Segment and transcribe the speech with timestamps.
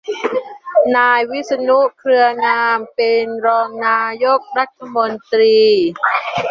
[0.95, 5.59] นายวิษณุ เครืองาม เป็นรองนายกรัฐมนตรี